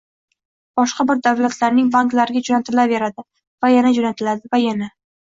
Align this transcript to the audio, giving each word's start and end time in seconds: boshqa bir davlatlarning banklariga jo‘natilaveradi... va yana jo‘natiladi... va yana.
boshqa 0.79 1.03
bir 1.09 1.19
davlatlarning 1.25 1.91
banklariga 1.95 2.41
jo‘natilaveradi... 2.47 3.25
va 3.65 3.69
yana 3.73 3.91
jo‘natiladi... 3.99 4.49
va 4.57 4.61
yana. 4.63 4.89